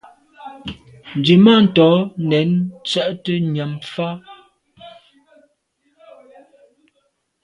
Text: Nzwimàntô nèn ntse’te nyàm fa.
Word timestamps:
Nzwimàntô 1.17 1.89
nèn 2.29 2.49
ntse’te 2.59 3.33
nyàm 3.53 3.73
fa. 3.91 4.09